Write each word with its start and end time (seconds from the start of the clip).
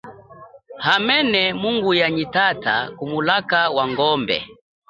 Hamene 0.85 1.41
mungu 1.61 1.91
ya 1.99 2.07
nyi 2.15 2.25
tata 2.35 2.75
ku 2.97 3.03
mulaka 3.11 3.59
wa 3.75 3.83
ngombe. 3.91 4.37